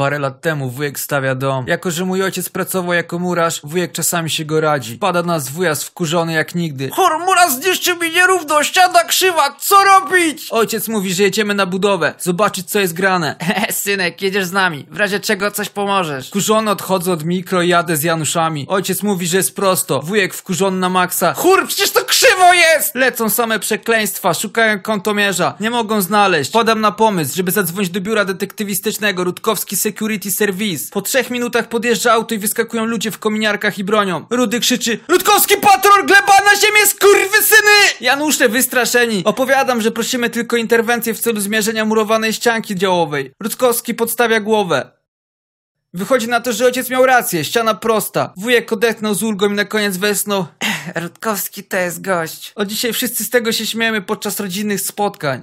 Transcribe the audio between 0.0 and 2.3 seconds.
Parę lat temu wujek stawia dom. Jako, że mój